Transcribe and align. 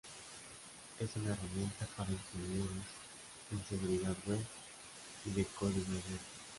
Es 0.99 1.15
una 1.15 1.29
herramienta 1.33 1.85
para 1.95 2.09
ingenieros 2.09 2.71
en 3.51 3.63
seguridad 3.67 4.15
web 4.25 4.43
y 5.25 5.29
es 5.29 5.35
de 5.35 5.45
código 5.45 5.85
abierto. 5.85 6.09